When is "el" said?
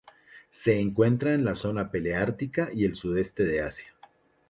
2.85-2.95